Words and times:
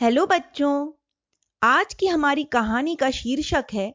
Hello 0.00 0.26
बच्चों, 0.26 0.92
आज 1.62 1.94
की 1.94 2.06
हमारी 2.06 2.44
कहानी 2.44 2.96
का 2.96 3.10
शीर्षक 3.10 3.64
है, 3.72 3.94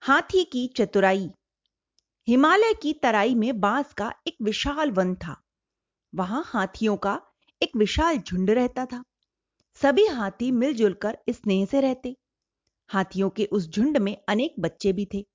हाथी 0.00 0.44
की 0.44 0.68
चतुराई। 0.76 1.30
हिमालय 2.28 2.74
की 2.74 2.92
तराई 2.92 3.34
में 3.34 3.60
बाँस 3.60 3.92
का 3.92 4.14
एक 4.26 4.36
विशाल 4.42 4.90
वन 4.90 5.14
था। 5.14 5.42
वहाँ 6.14 6.42
हाथियों 6.46 6.96
का 6.96 7.22
एक 7.62 7.76
विशाल 7.76 8.18
झुंड 8.18 8.50
रहता 8.50 8.86
था। 8.86 9.04
सभी 9.74 10.06
हाथी 10.06 10.50
मिलजुल 10.50 10.92
कर 10.92 11.18
स्नेह 11.30 11.66
से 11.66 11.80
रहते। 11.80 12.16
हाथियों 12.88 13.30
के 13.30 13.44
उस 13.44 13.70
झुंड 13.70 13.96
में 13.96 14.16
अनेक 14.28 14.54
बच्चे 14.60 14.92
भी 14.92 15.08
थे। 15.14 15.26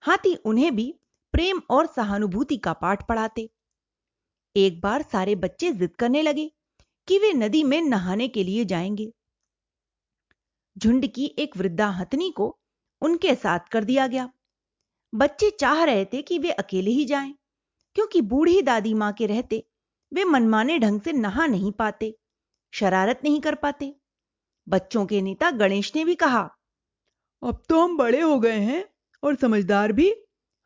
हाथी 0.00 0.34
उन्हें 0.34 0.76
भी 0.76 0.94
प्रेम 1.32 1.62
और 1.70 1.86
सहानुभूति 1.86 2.56
का 2.56 2.72
पाठ 2.72 3.08
पढ़ाते। 3.08 3.50
एक 4.56 4.80
बार 4.80 5.02
सारे 5.02 5.34
बच्चे 5.34 5.72
जिद 5.72 5.96
करने 5.98 6.22
लगे 6.22 6.52
कि 7.08 7.18
वे 7.18 7.32
नदी 7.32 7.64
में 7.64 7.82
नहाने 7.82 8.28
के 8.28 8.44
लिए 8.44 8.64
जाएँगे। 8.64 9.12
झुंड 10.78 11.06
की 11.06 11.24
एक 11.38 11.56
वृद्धा 11.56 11.88
हथनी 11.90 12.30
को 12.30 12.56
उनके 13.02 13.34
साथ 13.34 13.68
कर 13.72 13.84
दिया 13.84 14.06
गया। 14.06 14.28
बच्चे 15.12 15.50
चाह 15.50 15.82
रहे 15.84 16.04
थे 16.04 16.22
कि 16.22 16.38
वे 16.38 16.50
अकेले 16.50 16.90
ही 16.90 17.04
जाएँ, 17.04 17.34
क्योंकि 17.96 18.20
बूढ़ी 18.22 18.62
दादी 18.62 18.94
माँ 18.94 19.12
के 19.12 19.26
रहते 19.26 19.64
वे 20.12 20.24
मनमाने 20.24 20.78
ढंग 20.78 21.00
से 21.00 21.12
नहा 21.12 21.46
नहीं 21.46 21.72
पाते, 21.72 22.14
शरारत 22.72 23.20
नहीं 23.24 23.40
कर 23.40 23.54
पाते। 23.54 23.94
बच्चों 24.66 25.04
के 25.06 25.20
नेता 25.22 25.50
गणेश 25.50 25.92
ने 25.96 26.04
भी 26.04 26.14
कहा, 26.14 26.48
अब 27.42 27.62
तो 27.68 27.80
हम 27.80 27.96
बड़े 27.96 28.20
हो 28.20 28.38
गए 28.40 28.58
हैं 28.60 28.84
और 29.22 29.34
समझदार 29.34 29.92
भी। 29.92 30.12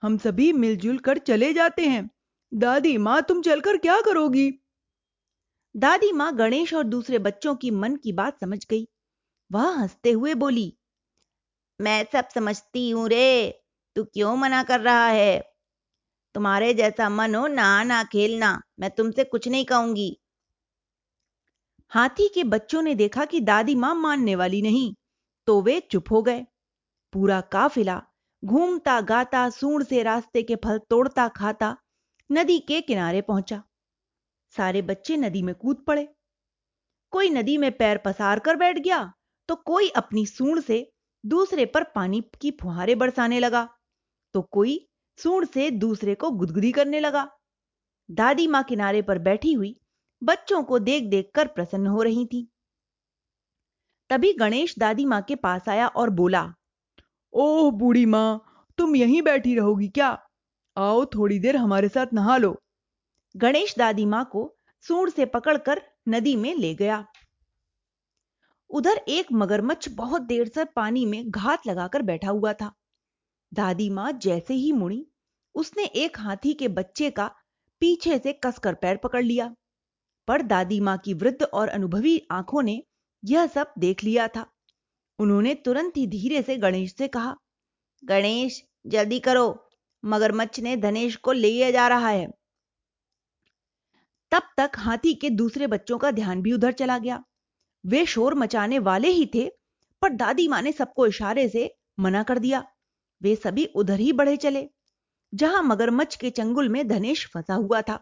हम 0.03 0.17
सभी 0.19 0.53
मिलजुल 0.53 0.99
कर 0.99 1.19
चले 1.19 1.53
जाते 1.53 1.87
हैं। 1.87 2.09
दादी 2.53 2.97
माँ, 2.99 3.21
तुम 3.23 3.43
चलकर 3.43 3.77
क्या 3.77 4.01
करोगी? 4.01 4.51
दादी 5.75 6.13
माँ 6.13 6.35
गणेश 6.37 6.75
और 6.75 6.85
दूसरे 6.85 7.19
बच्चों 7.19 7.55
की 7.55 7.71
मन 7.71 7.97
की 7.97 8.13
बात 8.13 8.41
समझ 8.41 8.65
गई। 8.71 8.87
वह 9.53 9.69
हँसते 9.79 10.11
हुए 10.11 10.35
बोली, 10.35 10.73
मैं 11.81 12.05
सब 12.13 12.29
समझती 12.29 12.91
हूँ 12.91 13.09
रे, 13.09 13.51
तू 13.97 14.05
क्यों 14.05 14.37
मना 14.37 14.63
कर 14.63 14.81
रहा 14.81 15.07
है? 15.07 15.41
तुम्हारे 16.35 16.73
जैसा 16.75 17.09
मन 17.09 17.35
हो 17.35 17.47
ना 17.47 17.83
ना 17.85 18.03
खेलना, 18.05 18.61
मैं 18.81 18.91
तुमसे 18.91 19.25
कुछ 19.25 19.49
नहीं 19.49 19.65
कहूँगी 19.65 20.17
हाथी 21.93 22.29
के 22.29 22.45
बच्चों 22.45 22.83
ने 22.83 22.95
देखा 22.95 23.25
कि 23.25 23.41
दादी 23.41 23.75
माँ 23.75 23.95
मानने 23.95 24.35
वाली 24.37 24.63
नहीं 24.63 24.95
तो 25.49 25.61
वे 25.63 25.79
चुप 25.91 26.11
हो 26.11 26.23
गए। 26.23 26.45
पूरा 27.13 27.41
काफिला 27.41 28.01
घूमता 28.43 29.01
गाता, 29.01 29.49
सूंड 29.51 29.85
से 29.85 30.03
रास्ते 30.03 30.43
के 30.43 30.57
फल 30.57 30.79
तोड़ता 30.91 31.29
खाता, 31.29 31.77
नदी 32.31 32.59
के 32.59 32.81
किनारे 32.81 33.21
पहुँचा। 33.21 33.63
सारे 34.55 34.83
बच्चे 34.83 35.17
नदी 35.17 35.43
में 35.43 35.55
कूद 35.55 35.85
पड़े। 35.87 36.09
कोई 37.13 37.31
नदी 37.31 37.57
में 37.59 37.71
पैर 37.73 37.99
पसार 37.99 38.39
कर 38.39 38.57
बैठ 38.57 38.79
गया 38.79 39.13
तो 39.49 39.55
कोई 39.55 39.89
अपनी 39.89 40.27
सूंड 40.27 40.61
से 40.61 40.93
दूसरे 41.27 41.67
पर 41.67 41.85
पानी 41.85 42.21
की 42.41 42.51
फुहारे 42.51 42.95
बरसाने 42.95 43.41
लगा। 43.41 43.69
तो 44.35 44.43
कोई 44.43 44.89
सूंड 45.19 45.47
से 45.49 45.71
दूसरे 45.71 46.15
को 46.15 46.31
गुदगुदी 46.31 46.73
करने 46.73 47.01
लगा। 47.01 47.31
दादी 48.11 48.47
माँ 48.47 48.63
किनारे 48.63 49.03
पर 49.03 49.19
बैठी 49.19 49.53
हुई 49.53 49.81
बच्चों 50.23 50.63
को 50.63 50.79
देख 50.79 51.03
देख 51.03 51.31
कर 51.35 51.47
प्रसन्न 51.47 51.87
हो 51.87 52.03
रही 52.03 52.27
थी। 52.27 52.49
तभी 54.11 54.33
गणेश 54.33 54.79
दादी 54.79 55.05
माँ 55.05 55.23
के 55.23 55.35
पास 55.35 55.69
आया 55.69 55.89
और 55.89 56.11
बोला, 56.11 56.55
ओह, 57.33 57.71
बूढ़ी 57.71 58.07
माँ, 58.07 58.43
तुम 58.79 58.97
यहीं 58.97 59.23
बैठी 59.23 59.55
रहोगी 59.55 59.89
क्या? 59.89 60.27
आओ, 60.77 61.05
थोड़ी 61.05 61.39
देर 61.39 61.57
हमारे 61.57 61.89
साथ 61.89 62.07
नहा 62.13 62.37
लो। 62.37 62.57
गणेश 63.37 63.75
दादी 63.79 64.07
माँ 64.07 64.29
को 64.33 64.57
सूंड 64.81 65.11
से 65.11 65.27
पकड़कर 65.27 65.83
नदी 66.09 66.37
में 66.37 66.55
ले 66.55 66.75
गया। 66.75 67.07
उधर 68.73 68.97
एक 69.09 69.27
मगरमच्छ 69.33 69.89
बहुत 69.89 70.23
देर 70.23 70.49
से 70.49 70.65
पानी 70.65 71.07
में 71.07 71.31
घात 71.31 71.67
लगाकर 71.67 72.03
बैठा 72.03 72.31
हुआ 72.31 72.53
था। 72.53 72.73
दादी 73.55 73.91
माँ 73.91 74.13
जैसे 74.13 74.55
ही 74.55 74.73
मुड़ी, 74.73 75.07
उसने 75.55 75.85
एक 75.85 76.19
हाथी 76.19 76.55
के 76.55 76.69
बच्चे 76.69 77.11
का 77.11 77.35
पीछे 77.81 78.19
से 78.19 78.33
कसकर 78.33 78.75
पैर 78.75 78.97
पकड़ 78.97 79.23
लिया। 79.25 79.55
पर 80.29 80.43
दादी 80.43 80.81
माँ 80.81 80.99
की 80.99 81.15
वृद्ध 81.15 81.43
और 81.43 81.69
अनुभवी 81.69 82.27
आँखों 82.31 82.63
ने 82.63 82.83
यह 83.25 83.47
सब 83.47 83.73
देख 83.79 84.05
लिया 84.05 84.29
था। 84.29 84.47
उन्होंने 85.19 85.55
तुरंत 85.55 85.97
ही 85.97 86.07
धीरे 86.07 86.43
से 86.43 86.57
गणेश 86.57 86.95
से 86.95 87.09
कहा, 87.09 87.37
गणेश, 88.05 88.63
जल्दी 88.87 89.21
करो। 89.21 89.69
मगरमच्छ 90.05 90.61
ने 90.61 90.77
धनेश 90.77 91.17
को 91.17 91.33
ले 91.33 91.73
जा 91.73 91.89
रहा 91.89 92.09
है। 92.09 92.27
तब 94.31 94.43
तक 94.57 94.71
हाथी 94.77 95.15
के 95.15 95.31
दूसरे 95.31 95.67
बच्चों 95.67 95.99
का 95.99 96.11
ध्यान 96.11 96.43
भी 96.43 96.53
उधर 96.53 96.73
चला 96.73 96.99
गया। 96.99 97.25
वे 97.85 98.05
शोर 98.07 98.35
मचाने 98.35 98.79
वाले 98.79 99.09
ही 99.09 99.27
थे, 99.35 99.49
पर 100.03 100.09
दादी 100.09 100.49
माँ 100.49 100.63
ने 100.63 100.73
सबको 100.73 101.07
इशारे 101.07 101.49
से 101.49 101.75
मना 101.99 102.23
कर 102.23 102.39
दिया। 102.39 102.65
वे 103.23 103.35
सभी 103.37 103.65
उधर 103.67 104.01
ही 104.01 104.13
बढ़े 104.13 104.37
चले, 104.37 104.69
जहाँ 105.35 105.63
मगरमच्छ 105.63 106.17
के 106.17 106.31
चंगुल 106.31 106.69
में 106.69 106.87
धनेश 106.89 107.27
फंसा 107.35 107.55
हुआ 107.55 107.83
था। 107.83 107.99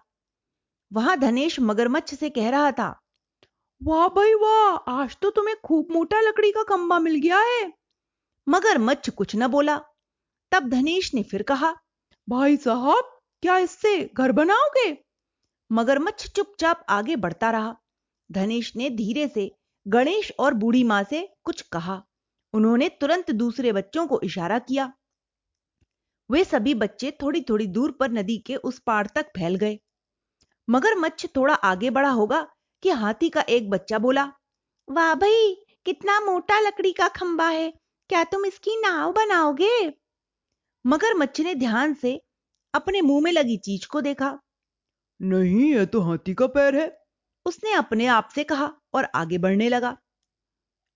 वहाँ 0.93 1.19
धनेश 1.19 1.61
मगरमच्छ 1.61 2.15
से 2.15 2.31
कह 2.31 2.51
रहा 2.51 2.73
था, 2.73 3.01
वाह 3.81 4.09
भाई 4.09 4.35
वाह, 4.35 4.77
आज 4.93 5.17
तो 5.17 5.31
तुम्हें 5.31 5.57
खूब 5.65 5.93
मोटा 5.93 6.21
लकड़ी 6.21 6.51
का 6.53 6.63
खंबा 6.63 6.99
मिल 6.99 7.15
गया 7.15 7.39
है। 7.39 7.73
मगरमच्छ 8.47 9.11
कुछ 9.11 9.37
न 9.37 9.47
बोला। 9.49 9.79
तब 10.53 10.69
धनेश 10.69 11.15
ने 11.15 11.23
फिर 11.23 11.43
कहा, 11.43 11.73
भाई 12.29 12.57
साहब, 12.57 13.21
क्या 13.43 13.57
इससे 13.59 14.11
घर 14.15 14.33
बनाओगे? 14.33 14.97
मगरमच्छ 15.73 16.29
चुपचाप 16.29 16.85
आगे 16.89 17.17
बढ़ता 17.17 17.51
रहा। 17.51 17.77
धनेश 18.31 18.77
ने 18.77 18.91
धीरे 18.91 19.29
से 19.29 19.51
गणेश 19.89 20.33
और 20.39 20.55
बूढ़ी 20.55 20.85
माँ 20.85 21.05
से 21.05 21.35
कुछ 21.45 21.61
कहा। 21.61 22.03
उन्होंने 22.55 22.89
तुरंत 22.89 23.31
दूसरे 23.31 23.73
बच्चों 23.73 24.07
को 24.07 24.21
इशारा 24.21 24.59
किया। 24.59 24.93
वे 26.31 26.45
सभी 26.45 26.75
बच्चे 26.75 27.11
थोड़ी 27.23 27.41
थोड़ी 27.41 27.67
दूर 27.67 27.93
पर 27.93 28.11
नदी 28.11 28.39
के 28.39 28.57
उस 28.57 28.79
पार 28.79 29.07
तक 29.07 29.27
फैल 29.27 29.55
गए। 29.55 29.79
मगरमच्छ 30.71 31.27
थोड़ा 31.37 31.55
आगे 31.55 31.91
बढ़ा 31.91 32.11
होगा 32.11 32.47
कि 32.83 32.91
हाथी 32.91 33.29
का 33.29 33.41
एक 33.41 33.71
बच्चा 33.71 33.99
बोला, 33.99 34.33
वाह 34.91 35.15
भाई, 35.15 35.57
कितना 35.85 36.21
मोटा 36.21 36.61
लकड़ी 36.61 36.93
का 36.93 37.09
खंबा 37.09 37.49
है। 37.49 37.71
क्या 38.09 38.25
तुम 38.25 38.47
इसकी 38.47 38.81
नाव 38.81 39.13
बनाओगे? 39.13 39.93
मगरमच्छ 40.87 41.41
ने 41.41 41.55
ध्यान 41.55 41.95
से 41.95 42.23
अपने 42.75 43.01
मुँह 43.01 43.23
में 43.23 43.33
लगी 43.33 43.57
चीज़ 43.57 43.89
को 43.89 44.01
देखा। 44.01 44.39
नहीं 45.23 45.71
यह 45.71 45.85
तो 45.85 46.01
हाथी 46.01 46.35
का 46.35 46.47
पैर 46.47 46.77
है। 46.77 47.01
उसने 47.47 47.73
अपने 47.73 48.07
आप 48.07 48.29
से 48.35 48.45
कहा। 48.45 48.80
और 48.95 49.09
आगे 49.15 49.39
बढ़ने 49.39 49.69
लगा। 49.69 49.97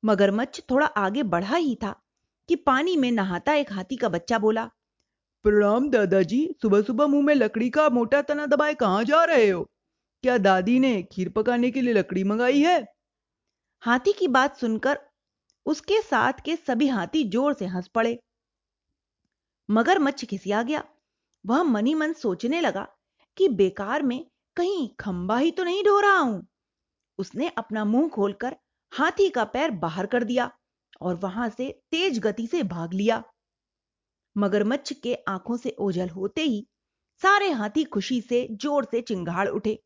मगरमच्छ 0.02 0.60
थोड़ा 0.70 0.86
आगे 0.86 1.22
बढ़ा 1.24 1.56
ही 1.56 1.74
था 1.76 1.94
कि 2.48 2.56
पानी 2.58 2.96
में 2.96 3.10
नहाता 3.12 3.54
एक 3.54 3.72
हाथी 3.72 3.96
का 3.96 4.08
बच्चा 4.08 4.38
बोला, 4.38 4.64
प्रणाम 5.44 5.88
दादाजी 5.90 6.40
सुबह 6.62 6.82
सुबह 6.82 7.06
मुँह 7.06 7.24
में 7.24 7.34
लकड़ी 7.34 7.68
का 7.70 7.88
मोटा 7.90 8.20
तना 8.22 8.46
दबाए 8.46 8.74
कहाँ 8.76 9.04
जा 9.04 9.24
रहे 9.24 9.48
हो? 9.48 9.62
क्या 10.24 10.36
दादी 10.40 10.78
ने 10.80 11.02
खीर 11.12 11.28
पकाने 11.30 11.70
के 11.70 11.80
लिए 11.80 11.94
लकड़ी 11.94 12.24
मंगाई 12.24 12.60
है? 12.60 12.78
हाथी 13.82 14.12
की 14.12 14.28
बात 14.30 14.56
सुनकर 14.56 14.98
उसके 15.66 16.00
साथ 16.02 16.40
के 16.44 16.56
सभी 16.58 16.88
हाथी 16.88 17.24
ज़ोर 17.30 17.54
से 17.54 17.66
हंस 17.66 17.88
पड़े। 17.88 18.18
मगरमच्छ 19.68 20.24
खिसिया 20.24 20.62
गया। 20.62 20.82
वह 21.44 21.62
मनी 21.64 21.94
मन 21.94 22.12
सोचने 22.14 22.60
लगा 22.60 22.86
कि 23.36 23.48
बेकार 23.50 24.02
में 24.02 24.24
कहीं 24.56 24.88
खंबा 25.00 25.38
ही 25.38 25.50
तो 25.50 25.64
नहीं 25.64 25.82
ढो 25.84 25.98
रहा 26.00 26.18
हूँ। 26.18 26.46
उसने 27.18 27.48
अपना 27.48 27.84
मुँह 27.84 28.08
खोलकर 28.08 28.56
हाथी 28.92 29.28
का 29.28 29.44
पैर 29.44 29.70
बाहर 29.70 30.06
कर 30.06 30.24
दिया 30.24 30.50
और 31.00 31.14
वहाँ 31.14 31.48
से 31.48 31.70
तेज 31.90 32.18
गति 32.18 32.46
से 32.46 32.62
भाग 32.62 32.94
लिया। 32.94 33.22
मगरमच्छ 34.36 34.92
के 34.92 35.14
आँखों 35.28 35.56
से 35.56 35.74
ओझल 35.80 36.08
होते 36.08 36.42
ही 36.42 36.66
सारे 37.22 37.50
हाथी 37.50 37.84
खुशी 37.84 38.20
से 38.20 38.46
ज़ोर 38.52 38.84
से 38.84 39.00
चिंगाड़ 39.00 39.48
उठे। 39.48 39.78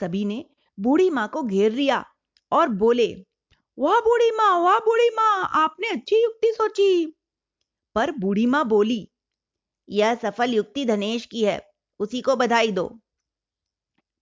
सभी 0.00 0.24
ने 0.24 0.44
बूढ़ी 0.78 1.08
माँ 1.10 1.28
को 1.28 1.42
घेर 1.42 1.72
लिया 1.72 2.04
और 2.52 2.68
बोले, 2.68 3.06
वाह 3.78 4.00
बूढ़ी 4.00 4.30
माँ, 4.30 4.58
वाह 4.60 4.78
बूढ़ी 4.78 5.08
माँ, 5.10 5.50
आपने 5.54 5.88
अच्छी 5.88 6.22
युक्ति 6.22 6.52
सोची। 6.52 7.06
पर 7.96 8.10
बूढ़ी 8.10 8.46
माँ 8.46 8.64
बोली, 8.68 9.08
यह 9.88 10.14
सफल 10.14 10.54
युक्ति 10.54 10.84
धनेश 10.84 11.26
की 11.26 11.44
है, 11.44 11.60
उसी 12.00 12.20
को 12.20 12.36
बधाई 12.36 12.72
दो। 12.72 12.88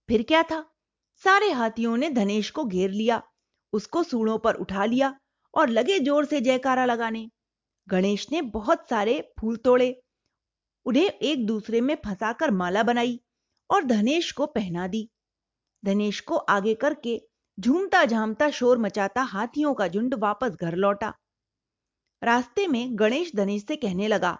फिर 0.08 0.22
क्या 0.22 0.42
था? 0.42 0.64
सारे 1.24 1.50
हाथियों 1.50 1.96
ने 1.96 2.08
धनेश 2.10 2.50
को 2.50 2.64
घेर 2.64 2.90
लिया, 2.90 3.22
उसको 3.72 4.02
सूढ़ों 4.02 4.38
पर 4.38 4.54
उठा 4.54 4.84
लिया 4.84 5.14
और 5.54 5.68
लगे 5.68 5.98
ज़ोर 5.98 6.24
से 6.24 6.40
जयकारा 6.40 6.84
लगाने। 6.84 7.28
गणेश 7.88 8.26
ने 8.32 8.42
बहुत 8.42 8.88
सारे 8.90 9.20
फूल 9.40 9.56
तोड़े, 9.56 10.02
उन्हें 10.86 11.08
एक 11.08 11.46
दूसरे 11.46 11.80
में 11.80 11.94
फंसाकर 12.04 12.50
माला 12.50 12.82
बनाई 12.82 13.20
और 13.70 13.84
धनेश 13.84 14.30
को 14.32 14.46
पहना 14.46 14.86
दी। 14.86 15.08
धनेश 15.82 16.20
को 16.20 16.36
आगे 16.36 16.74
करके 16.74 17.20
झूमता 17.58 18.04
झामता 18.04 18.50
शोर 18.50 18.78
मचाता 18.78 19.22
हाथियों 19.24 19.74
का 19.74 19.88
झुंड 19.88 20.14
वापस 20.14 20.56
घर 20.60 20.76
लौटा। 20.76 21.12
रास्ते 22.22 22.66
में 22.66 22.98
गणेश 22.98 23.30
धनेश 23.36 23.64
से 23.68 23.76
कहने 23.76 24.08
लगा, 24.08 24.38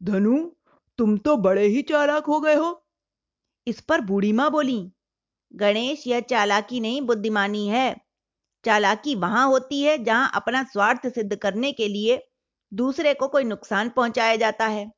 धनु, 0.00 0.38
तुम 0.98 1.16
तो 1.18 1.36
बड़े 1.38 1.66
ही 1.66 1.82
चालाक 1.82 2.26
हो 2.26 2.40
गए 2.40 2.54
हो। 2.54 2.70
इस 3.66 3.80
पर 3.80 4.00
बूढ़ी 4.00 4.32
माँ 4.32 4.50
बोली 4.50 4.80
गणेश, 5.54 6.06
यह 6.06 6.20
चालाकी 6.22 6.80
नहीं 6.80 7.00
बुद्धिमानी 7.02 7.66
है। 7.68 7.96
चालाकी 8.64 9.14
वहाँ 9.16 9.46
होती 9.48 9.82
है 9.82 9.96
जहाँ 10.04 10.30
अपना 10.34 10.62
स्वार्थ 10.64 11.08
सिद्ध 11.10 11.36
करने 11.36 11.72
के 11.72 11.88
लिए 11.88 12.20
दूसरे 12.72 13.14
को 13.14 13.28
कोई 13.28 13.44
नुकसान 13.44 13.88
पहुँचाया 13.90 14.36
जाता 14.36 14.66
है। 14.68 14.90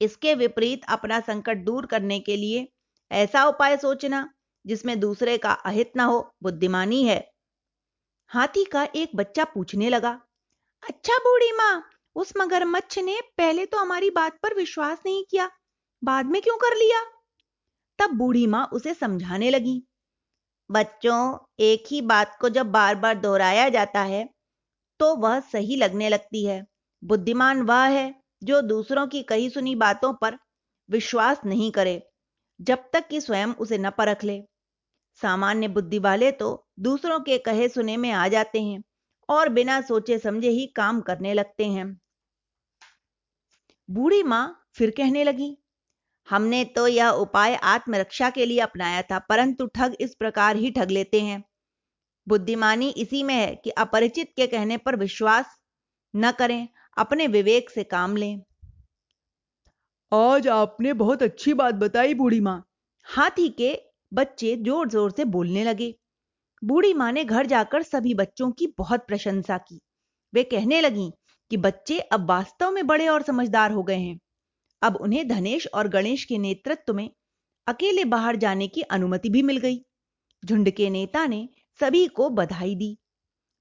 इसके 0.00 0.34
विपरीत 0.34 0.84
अपना 0.88 1.20
संकट 1.20 1.64
दूर 1.64 1.86
करने 1.86 2.18
के 2.20 2.36
लिए 2.36 2.66
ऐसा 3.10 3.44
उपाय 3.46 3.76
सोचना 3.76 4.28
जिसमें 4.64 4.98
दूसरे 5.00 5.36
का 5.38 5.52
अहित 5.52 5.92
ना 5.96 6.04
हो 6.04 6.20
बुद्धिमानी 6.42 7.02
है। 7.04 7.18
हाथी 8.30 8.64
का 8.64 8.82
एक 8.96 9.10
बच्चा 9.16 9.44
पूछने 9.44 9.88
लगा 9.90 10.10
अच्छा 10.82 11.18
बूढ़ी 11.18 11.50
माँ, 11.52 11.82
उस 12.16 12.32
मगरमच्छ 12.38 12.98
ने 13.00 13.20
पहले 13.38 13.66
तो 13.66 13.78
हमारी 13.78 14.10
बात 14.12 14.38
पर 14.42 14.54
विश्वास 14.54 15.02
नहीं 15.06 15.24
किया, 15.30 15.50
बाद 16.02 16.26
में 16.26 16.40
क्यों 16.42 16.56
कर 16.58 16.76
लिया? 16.76 17.02
तब 18.02 18.10
बूढ़ी 18.10 18.46
माँ 18.46 18.64
उसे 18.72 18.92
समझाने 18.94 19.50
लगी। 19.50 19.82
बच्चों, 20.70 21.38
एक 21.60 21.84
ही 21.90 22.00
बात 22.02 22.36
को 22.40 22.48
जब 22.48 22.70
बार 22.72 22.94
बार 22.94 23.18
दोहराया 23.20 23.68
जाता 23.68 24.02
है 24.02 24.28
तो 25.00 25.14
वह 25.16 25.38
सही 25.42 25.76
लगने 25.76 26.08
लगती 26.08 26.44
है। 26.46 26.64
बुद्धिमान 27.02 27.62
वह 27.62 27.84
है 27.88 28.14
जो 28.42 28.60
दूसरों 28.62 29.06
की 29.06 29.22
कही 29.22 29.48
सुनी 29.50 29.74
बातों 29.74 30.12
पर 30.14 30.38
विश्वास 30.88 31.40
नहीं 31.46 31.70
करे, 31.72 32.02
जब 32.60 32.90
तक 32.92 33.08
कि 33.08 33.20
स्वयं 33.20 33.54
उसे 33.56 33.78
न 33.78 33.90
परख 33.90 34.24
ले। 34.24 34.40
सामान्य 35.20 35.68
बुद्धि 35.68 35.98
वाले 35.98 36.30
तो 36.32 36.50
दूसरों 36.80 37.20
के 37.20 37.38
कहे 37.38 37.68
सुने 37.68 37.96
में 37.96 38.10
आ 38.10 38.28
जाते 38.28 38.62
हैं 38.62 38.82
और 39.28 39.48
बिना 39.48 39.80
सोचे 39.80 40.18
समझे 40.18 40.50
ही 40.50 40.66
काम 40.66 41.00
करने 41.00 41.34
लगते 41.34 41.66
हैं। 41.66 41.86
बूढ़ी 43.88 44.22
माँ 44.22 44.44
फिर 44.74 44.90
कहने 44.90 45.24
लगी 45.24 45.56
हमने 46.28 46.64
तो 46.64 46.86
यह 46.86 47.08
उपाय 47.08 47.54
आत्मरक्षा 47.54 48.30
के 48.30 48.46
लिए 48.46 48.58
अपनाया 48.60 49.02
था 49.02 49.18
परंतु 49.18 49.66
ठग 49.66 49.96
इस 50.00 50.14
प्रकार 50.14 50.56
ही 50.56 50.70
ठग 50.70 50.90
लेते 50.90 51.20
हैं। 51.20 51.42
बुद्धिमानी 52.26 52.88
इसी 52.88 53.22
में 53.22 53.34
है 53.34 53.54
कि 53.54 53.70
अपरिचित 53.70 54.32
के 54.36 54.46
कहने 54.46 54.76
पर 54.76 54.96
विश्वास 54.96 55.56
न 56.14 56.30
करें 56.30 56.68
अपने 56.96 57.26
विवेक 57.26 57.70
से 57.70 57.84
काम 57.84 58.16
लें। 58.16 58.42
आज 60.12 60.48
आपने 60.48 60.92
बहुत 60.92 61.22
अच्छी 61.22 61.54
बात 61.54 61.74
बताई 61.74 62.14
बूढ़ी 62.14 62.40
माँ। 62.40 62.62
हाथी 63.06 63.48
के 63.48 63.74
बच्चे 64.12 64.56
ज़ोर 64.56 64.88
ज़ोर 64.88 65.10
से 65.10 65.24
बोलने 65.26 65.64
लगे। 65.64 65.94
बूढ़ी 66.62 66.92
माँ 66.94 67.10
ने 67.12 67.24
घर 67.24 67.46
जाकर 67.46 67.82
सभी 67.82 68.14
बच्चों 68.14 68.50
की 68.50 68.66
बहुत 68.78 69.06
प्रशंसा 69.06 69.58
की। 69.58 69.80
वे 70.32 70.42
कहने 70.42 70.80
लगी 70.80 71.10
कि 71.50 71.56
बच्चे 71.56 71.98
अब 71.98 72.28
वास्तव 72.28 72.70
में 72.70 72.86
बड़े 72.86 73.08
और 73.08 73.22
समझदार 73.22 73.72
हो 73.72 73.82
गए 73.82 73.96
हैं। 73.96 74.18
अब 74.82 74.96
उन्हें 74.96 75.28
धनेश 75.28 75.66
और 75.74 75.88
गणेश 75.88 76.24
के 76.24 76.38
नेतृत्व 76.38 76.94
में 76.94 77.10
अकेले 77.66 78.04
बाहर 78.04 78.36
जाने 78.36 78.68
की 78.68 78.82
अनुमति 78.82 79.28
भी 79.28 79.42
मिल 79.42 79.56
गई। 79.56 79.84
झुंड 80.44 80.70
के 80.70 80.90
नेता 80.90 81.26
ने 81.26 81.48
सभी 81.80 82.06
को 82.06 82.30
बधाई 82.30 82.74
दी। 82.74 82.98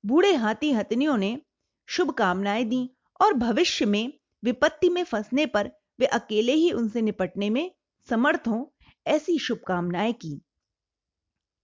बूढ़े 0.06 0.34
हाथी 0.36 0.72
हथनियों 0.72 1.18
ने 1.18 1.42
शुभकामनाएँ 1.88 2.66
दी 2.66 2.90
और 3.22 3.34
भविष्य 3.34 3.86
में 3.86 4.14
विपत्ति 4.44 4.90
में 4.90 5.04
फंसने 5.04 5.46
पर 5.46 5.72
वे 6.00 6.06
अकेले 6.06 6.54
ही 6.54 6.72
उनसे 6.72 7.02
निपटने 7.02 7.50
में 7.50 7.72
समर्थ 8.10 8.48
हों 8.48 8.66
ऐसी 9.08 9.40
शुभकामनाएँ 9.40 10.14
की। 10.14 10.42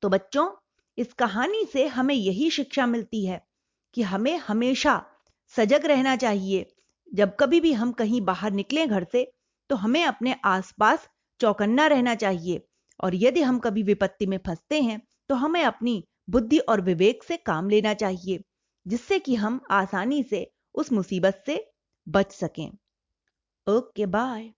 तो 0.01 0.09
बच्चों, 0.09 0.51
इस 0.97 1.13
कहानी 1.13 1.65
से 1.65 1.87
हमें 1.87 2.15
यही 2.15 2.49
शिक्षा 2.51 2.85
मिलती 2.85 3.25
है 3.25 3.47
कि 3.93 4.01
हमें 4.01 4.37
हमेशा 4.37 5.05
सजग 5.47 5.85
रहना 5.85 6.15
चाहिए। 6.15 6.65
जब 7.13 7.35
कभी 7.39 7.59
भी 7.59 7.73
हम 7.73 7.91
कहीं 7.91 8.21
बाहर 8.21 8.51
निकलें 8.51 8.87
घर 8.89 9.07
से 9.11 9.33
तो 9.69 9.75
हमें 9.75 10.03
अपने 10.05 10.35
आसपास 10.45 11.07
चौकन्ना 11.39 11.87
रहना 11.87 12.15
चाहिए। 12.15 12.61
और 12.99 13.15
यदि 13.15 13.41
हम 13.41 13.59
कभी 13.59 13.83
विपत्ति 13.83 14.25
में 14.25 14.37
फंसते 14.37 14.81
हैं 14.81 15.01
तो 15.29 15.35
हमें 15.35 15.63
अपनी 15.63 16.03
बुद्धि 16.29 16.57
और 16.59 16.81
विवेक 16.81 17.23
से 17.23 17.37
काम 17.37 17.69
लेना 17.69 17.93
चाहिए, 17.95 18.43
जिससे 18.85 19.19
कि 19.19 19.35
हम 19.35 19.59
आसानी 19.71 20.23
से 20.23 20.49
उस 20.75 20.91
मुसीबत 20.91 21.43
से 21.45 21.63
बच 22.07 22.31
सकें। 22.33 22.69
Okay, 23.67 24.05
bye. 24.07 24.51